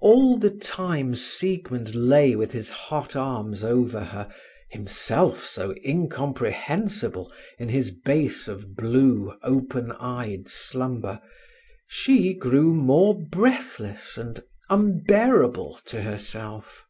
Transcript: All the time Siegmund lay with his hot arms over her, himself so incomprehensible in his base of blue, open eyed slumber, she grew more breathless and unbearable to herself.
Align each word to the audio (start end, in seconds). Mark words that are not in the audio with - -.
All 0.00 0.38
the 0.38 0.50
time 0.50 1.14
Siegmund 1.14 1.94
lay 1.94 2.34
with 2.34 2.50
his 2.50 2.68
hot 2.68 3.14
arms 3.14 3.62
over 3.62 4.00
her, 4.02 4.28
himself 4.70 5.46
so 5.46 5.72
incomprehensible 5.84 7.30
in 7.60 7.68
his 7.68 7.92
base 7.92 8.48
of 8.48 8.74
blue, 8.74 9.38
open 9.44 9.92
eyed 9.92 10.48
slumber, 10.48 11.22
she 11.86 12.34
grew 12.34 12.74
more 12.74 13.16
breathless 13.24 14.16
and 14.18 14.42
unbearable 14.68 15.78
to 15.86 16.02
herself. 16.02 16.84